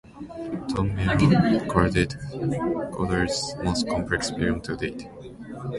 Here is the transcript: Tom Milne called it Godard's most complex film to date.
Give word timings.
Tom 0.67 0.95
Milne 0.95 1.67
called 1.69 1.95
it 1.95 2.15
Godard's 2.91 3.55
most 3.63 3.87
complex 3.87 4.31
film 4.31 4.59
to 4.61 4.75
date. 4.75 5.07